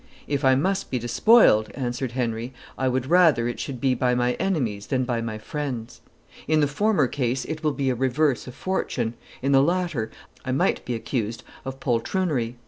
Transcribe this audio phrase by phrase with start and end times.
[0.27, 4.33] "If I must be despoiled," answered Henry, "I would rather it should be by my
[4.39, 6.01] enemies than by my friends.
[6.47, 10.09] In the former case it will be a reverse of fortune, in the latter
[10.43, 12.55] I might be accused of poltroonery."